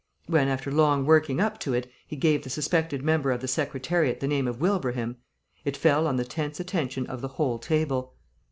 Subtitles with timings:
[0.25, 4.19] When, after long working up to it, he gave the suspected member of the Secretariat
[4.19, 5.17] the name of Wilbraham,
[5.63, 8.15] it fell on the tense attention of the whole table.